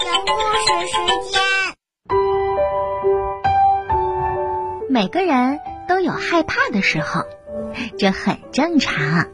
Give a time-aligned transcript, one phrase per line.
[0.00, 0.94] 讲故事时
[1.30, 1.40] 间。
[4.88, 7.22] 每个人都有害怕的时候，
[7.98, 9.28] 这很正常。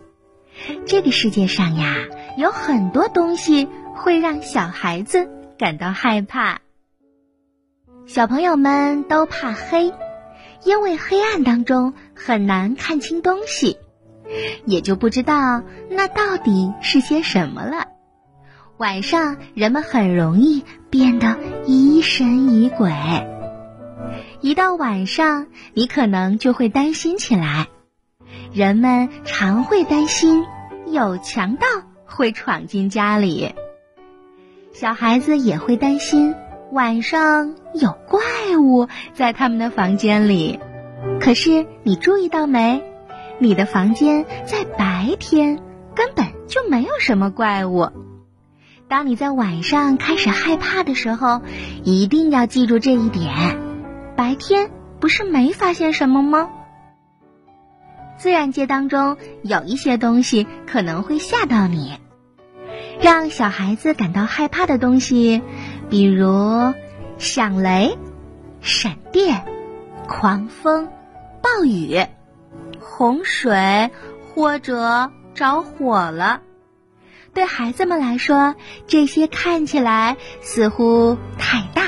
[0.87, 1.95] 这个世界上呀，
[2.37, 6.61] 有很多东西会让小孩子感到害怕。
[8.07, 9.93] 小朋友们都怕黑，
[10.65, 13.79] 因为黑暗当中很难看清东西，
[14.65, 17.87] 也就不知道那到底是些什么了。
[18.79, 22.93] 晚上，人们很容易变得疑神疑鬼。
[24.41, 27.67] 一到晚上，你可能就会担心起来。
[28.53, 30.45] 人们常会担心
[30.87, 31.67] 有强盗
[32.05, 33.53] 会闯进家里，
[34.73, 36.37] 小孩子也会担心
[36.71, 38.21] 晚上有怪
[38.61, 40.61] 物在他们的房间里。
[41.21, 42.85] 可是你注意到没？
[43.41, 45.59] 你的房间在白天
[45.97, 47.91] 根本就没有什么怪物。
[48.89, 51.43] 当你在晚上开始害怕的时候，
[51.85, 53.35] 一定要记住这一点。
[54.17, 56.49] 白天不是没发现什么吗？
[58.17, 62.01] 自然界当中有一些东西可能会吓到你，
[63.01, 65.43] 让小孩子感到害怕的东西，
[65.91, 66.73] 比如
[67.19, 67.99] 响雷、
[68.63, 69.45] 闪电、
[70.09, 70.89] 狂风、
[71.43, 72.07] 暴雨、
[72.81, 73.91] 洪水，
[74.35, 76.41] 或者着火了。
[77.35, 81.83] 对孩子们来说，这些看起来似乎太大、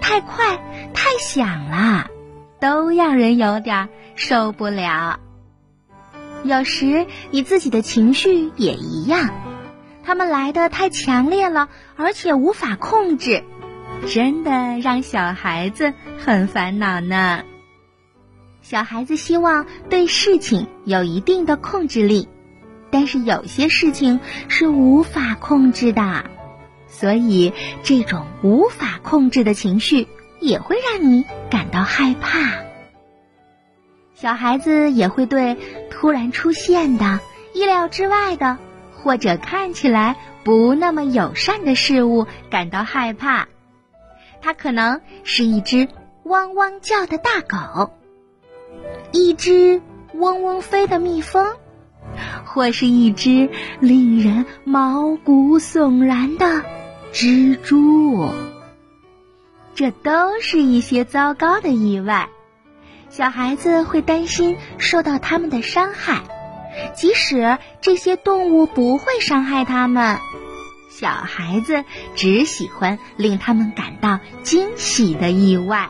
[0.00, 0.58] 太快、
[0.92, 2.08] 太响了，
[2.58, 5.20] 都让人有点受不了。
[6.42, 9.30] 有时你自己的情绪也一样，
[10.02, 13.44] 他们来的太强烈了，而且无法控制，
[14.08, 17.42] 真的让小孩子很烦恼呢。
[18.62, 22.28] 小孩子希望对事情有一定的控制力。
[22.90, 26.24] 但是有些事情是无法控制的，
[26.88, 30.08] 所以这种无法控制的情绪
[30.40, 32.64] 也会让你感到害怕。
[34.14, 35.56] 小孩子也会对
[35.90, 37.20] 突然出现的、
[37.54, 38.58] 意料之外的，
[38.92, 43.48] 或者看起来不那么友善的事物感到害怕。
[44.42, 45.88] 它可能是一只
[46.24, 47.92] 汪汪叫的大狗，
[49.12, 49.80] 一只
[50.14, 51.46] 嗡嗡飞的蜜蜂。
[52.44, 53.48] 或是一只
[53.80, 56.64] 令人毛骨悚然的
[57.12, 58.28] 蜘蛛，
[59.74, 62.28] 这都是一些糟糕的意外。
[63.08, 66.22] 小孩子会担心受到他们的伤害，
[66.94, 70.18] 即使这些动物不会伤害他们。
[70.90, 75.88] 小孩子只喜欢令他们感到惊喜的意外。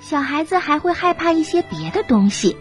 [0.00, 2.56] 小孩子还会害怕一些别的东西。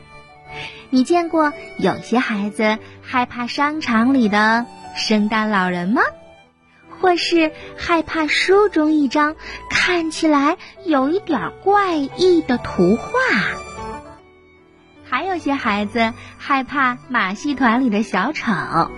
[0.89, 6.01] 你见过有些孩子害怕商场里的圣诞老人吗？
[7.01, 9.35] 或是害怕书中一张
[9.69, 13.11] 看起来有一点怪异的图画？
[15.03, 18.89] 还有些孩子害怕马戏团里的小丑。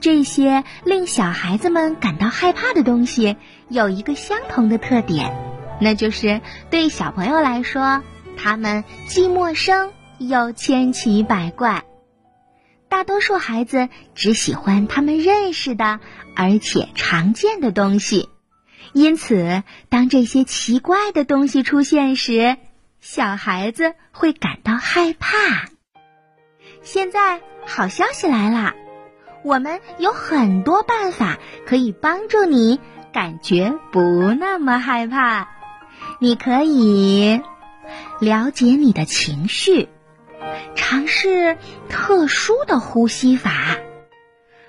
[0.00, 3.36] 这些令小孩子们感到害怕的东西
[3.68, 5.32] 有一个相同的特点，
[5.80, 6.40] 那就是
[6.70, 8.02] 对小朋友来说，
[8.36, 9.92] 他们既陌生。
[10.18, 11.84] 又千奇百怪，
[12.88, 16.00] 大多数孩子只喜欢他们认识的
[16.34, 18.28] 而且常见的东西，
[18.92, 22.56] 因此当这些奇怪的东西出现时，
[23.00, 25.36] 小孩子会感到害怕。
[26.82, 28.74] 现在好消息来了，
[29.44, 32.80] 我们有很多办法可以帮助你
[33.12, 34.00] 感觉不
[34.32, 35.48] 那么害怕。
[36.20, 37.42] 你可以
[38.20, 39.88] 了解你的情绪。
[40.74, 41.56] 尝试
[41.88, 43.76] 特殊的呼吸法，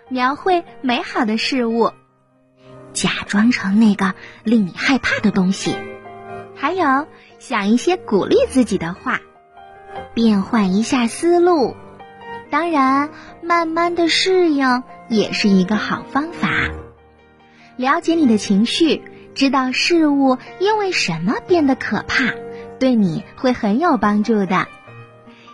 [0.09, 1.91] 描绘美好的事物，
[2.93, 5.75] 假装成那个令你害怕的东西，
[6.55, 7.07] 还有
[7.39, 9.19] 想一些鼓励自己的话，
[10.13, 11.75] 变换一下思路。
[12.49, 13.09] 当然，
[13.43, 16.49] 慢慢的适应也是一个好方法。
[17.75, 19.03] 了解你的情绪，
[19.35, 22.33] 知道事物因为什么变得可怕，
[22.79, 24.67] 对你会很有帮助的。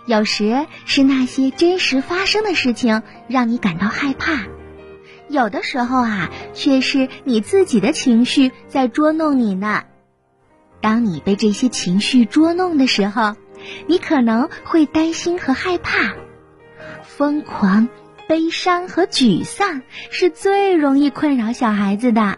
[0.06, 4.48] 有时是那些真实发生的事情让你感到害怕，
[5.30, 9.84] 有的时候啊，却是你自己的情绪在捉弄你呢。
[10.82, 13.38] 当你被这些情绪捉弄的时候，
[13.88, 16.14] 你可能会担心和害怕。
[17.04, 17.88] 疯狂、
[18.28, 22.38] 悲伤和沮丧是最容易困扰小孩子的。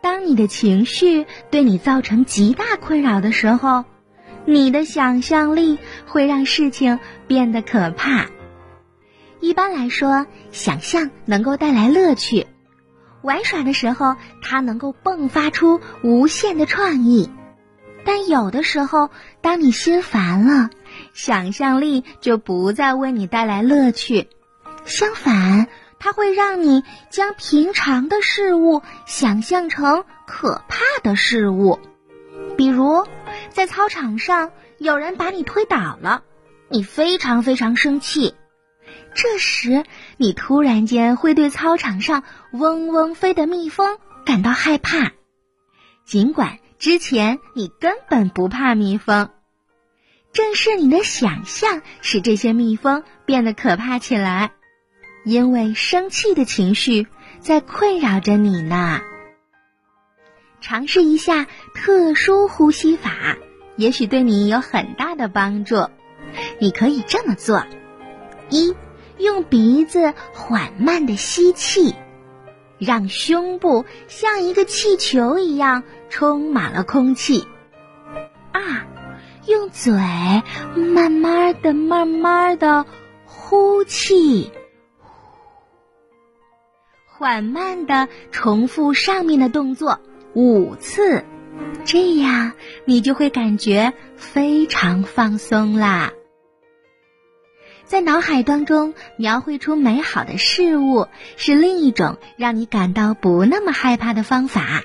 [0.00, 3.84] 当你的情绪对你造成极大困扰的时候。
[4.50, 8.28] 你的想象力会让事情变得可怕。
[9.40, 12.46] 一般来说，想象能够带来乐趣。
[13.20, 17.28] 玩耍的时候，它能够迸发出无限的创意；
[18.06, 19.10] 但有的时候，
[19.42, 20.70] 当你心烦了，
[21.12, 24.30] 想象力就不再为你带来乐趣，
[24.86, 25.68] 相反，
[25.98, 31.78] 它会让你将平常的事物想象成可怕的事物。
[32.56, 33.04] 比如，
[33.50, 36.22] 在操场上有人把你推倒了，
[36.68, 38.34] 你非常非常生气。
[39.14, 39.84] 这时，
[40.16, 42.22] 你突然间会对操场上
[42.52, 45.12] 嗡嗡飞的蜜蜂感到害怕，
[46.04, 49.30] 尽管之前你根本不怕蜜蜂。
[50.32, 54.52] 正是你的想象使这些蜜蜂变得可怕起来，
[55.24, 57.06] 因为生气的情绪
[57.40, 59.00] 在困扰着你呢。
[60.60, 63.36] 尝试一下特殊呼吸法，
[63.76, 65.88] 也许对你有很大的帮助。
[66.58, 67.64] 你可以这么做：
[68.50, 68.74] 一。
[69.18, 71.96] 用鼻子缓慢的吸气，
[72.78, 77.44] 让胸部像一个气球一样充满了空气。
[78.52, 78.86] 二，
[79.44, 79.92] 用嘴
[80.76, 82.86] 慢慢的、慢慢的
[83.24, 84.52] 呼气，
[87.08, 89.98] 缓慢的重复上面的动作
[90.38, 91.24] 五次，
[91.84, 92.52] 这样
[92.84, 96.12] 你就会感觉非常放松啦。
[97.84, 104.82] 在脑海当中描绘出美好的事物，是另一种让你感到不那么害怕的方法。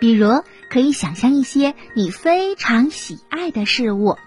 [0.00, 4.18] 比如，可以想象一些你非常喜爱的事物，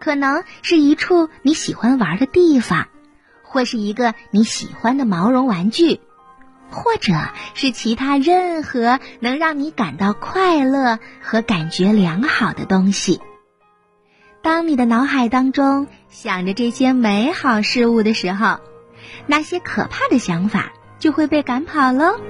[0.00, 2.88] 可能是一处你喜欢玩的地方，
[3.42, 6.00] 或是一个你喜欢的毛绒玩具，
[6.74, 7.14] 或者
[7.54, 13.20] 是其他任何能让你感到快乐和感觉良好的东西。
[14.42, 18.58] 当你的脑海当中想着这些美好事物的时候，
[19.26, 22.20] 那些可怕的想法就会被赶跑喽。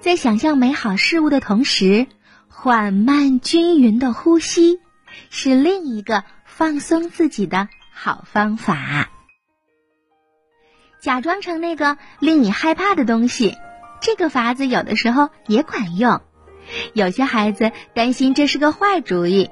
[0.00, 2.06] 在想象美好事物的同时，
[2.48, 4.80] 缓慢均匀的呼吸
[5.28, 9.10] 是另一个放松自己的好方法。
[11.00, 13.56] 假装成那个令你害怕的东西，
[14.00, 16.20] 这个法子有的时候也管用。
[16.92, 19.50] 有些孩子担心这是个坏主意。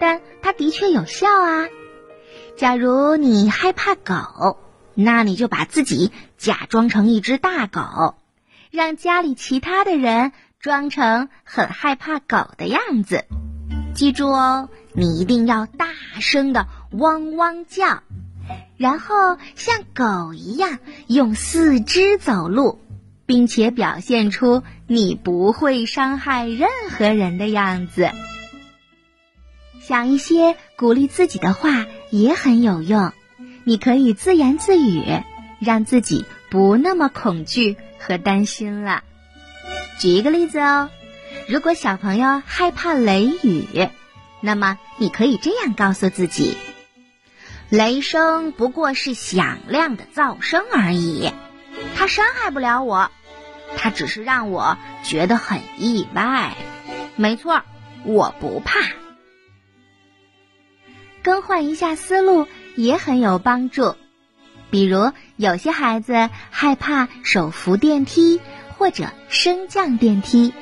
[0.00, 1.66] 但它的确有效啊！
[2.56, 4.56] 假如你害怕狗，
[4.94, 8.14] 那你就把自己假装成一只大狗，
[8.70, 10.30] 让家里其他的人
[10.60, 13.24] 装成很害怕狗的样子。
[13.92, 15.88] 记住哦，你一定要大
[16.20, 18.04] 声的汪汪叫，
[18.76, 22.78] 然后像狗一样用四肢走路，
[23.26, 28.10] 并且表现出你不会伤害任何人的样子。
[29.80, 33.12] 想一些鼓励自己的话也很有用，
[33.64, 35.02] 你可以自言自语，
[35.60, 39.02] 让自己不那么恐惧和担心了。
[39.98, 40.90] 举一个例子哦，
[41.48, 43.88] 如果小朋友害怕雷雨，
[44.40, 46.56] 那么你可以这样告诉自己：
[47.70, 51.32] 雷声不过是响亮的噪声而已，
[51.96, 53.10] 它伤害不了我，
[53.76, 56.56] 它只是让我觉得很意外。
[57.16, 57.62] 没错，
[58.04, 58.80] 我不怕。
[61.22, 63.96] 更换一下思路也很有帮助，
[64.70, 68.40] 比如有些孩子害怕手扶电梯
[68.78, 70.54] 或者升降电梯，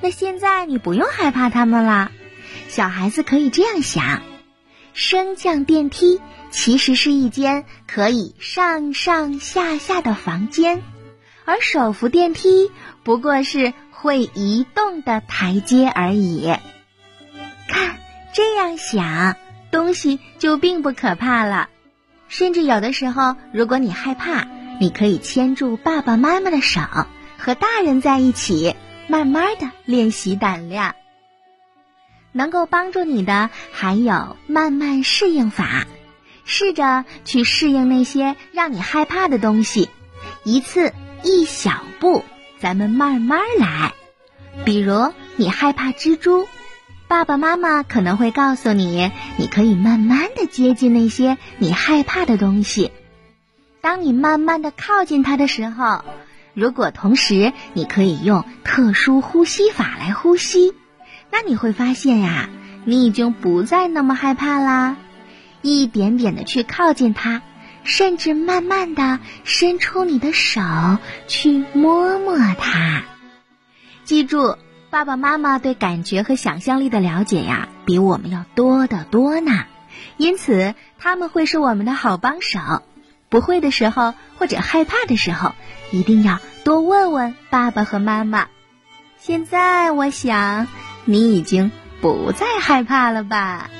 [0.00, 2.10] 那现在你不用害怕他们了。
[2.68, 4.22] 小孩子可以这样想：
[4.94, 6.22] 升降电梯
[6.54, 10.82] 其实是一间可以上上下下的房间，
[11.44, 12.70] 而手扶电梯
[13.02, 16.46] 不过是会移动的台阶而已。
[17.68, 17.96] 看，
[18.32, 19.36] 这样想。
[19.72, 21.68] 东西就并不可怕了，
[22.28, 24.46] 甚至有的时候，如果你害怕，
[24.80, 26.80] 你可以牵住爸爸妈妈的手，
[27.36, 28.76] 和大人在一起，
[29.08, 30.94] 慢慢的练习胆量。
[32.30, 35.84] 能够帮助你的还有慢慢适应法，
[36.44, 39.88] 试着去适应那些让你害怕的东西，
[40.44, 42.24] 一次一小步，
[42.58, 43.92] 咱们慢慢来。
[44.64, 46.46] 比如你害怕蜘蛛。
[47.06, 52.90] 爸爸妈妈可能会告诉你，你可以慢慢的接近那些你害怕的东西。
[53.82, 56.02] 当你慢慢的靠近它的时候，
[56.54, 60.72] 如果同时你可以用特殊呼吸法来呼吸，
[61.30, 62.48] 那你会发现呀，
[62.84, 64.96] 你已经不再那么害怕啦。
[65.64, 67.42] 一点点的去靠近它，
[67.82, 70.60] 甚至慢慢的伸出你的手
[71.26, 73.02] 去摸摸它。
[74.04, 74.56] 记住。
[74.90, 79.64] 爸爸妈妈对感觉和想象力的了解呀，比我们要多得多呢，
[80.18, 82.60] 因此他们会是我们的好帮手。
[83.28, 85.52] 不会的时候或者害怕的时候，
[85.90, 88.46] 一定要多问问爸爸和妈妈。
[89.18, 90.68] 现在我想，
[91.06, 93.70] 你已经不再害怕了吧？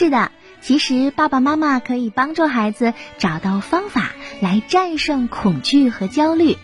[0.00, 6.56] 是的，其实爸爸妈妈可以帮助孩子找到方法来战胜恐惧和焦虑，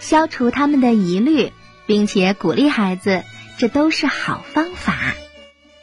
[0.00, 1.52] 消除他们的疑虑，
[1.84, 3.24] 并且鼓励孩子，
[3.58, 4.94] 这都是好方法。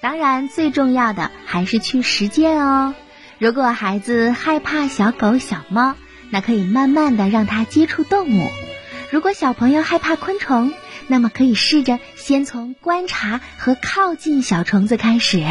[0.01, 2.95] 当然，最重要的还是去实践哦。
[3.37, 5.93] 如果孩子害怕小狗、小猫，
[6.31, 8.49] 那可以慢慢的让他接触动物。
[9.11, 10.73] 如果小朋友害怕昆虫，
[11.05, 15.45] 那么可以试着先从观察和靠近小虫子开始。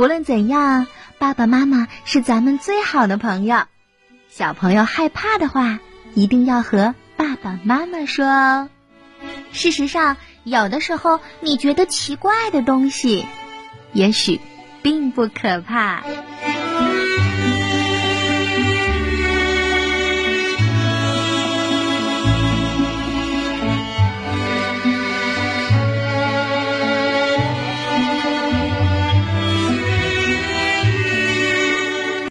[0.00, 0.86] 无论怎样，
[1.18, 3.64] 爸爸妈妈是咱们最好的朋友。
[4.30, 5.78] 小朋友害怕的话，
[6.14, 8.70] 一定要和爸爸妈妈说哦。
[9.52, 13.26] 事实上，有的时候你觉得奇怪的东西，
[13.92, 14.40] 也许
[14.80, 16.02] 并不可怕。